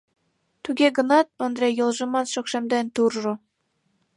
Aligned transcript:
Туге 0.63 0.87
гынат 0.97 1.27
Ондре 1.43 1.69
йолжымат 1.79 2.27
шокшемден 2.33 2.85
туржо. 2.95 3.33